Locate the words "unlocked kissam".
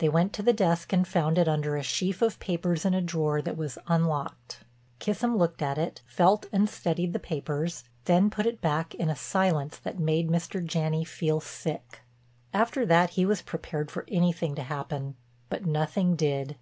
3.88-5.38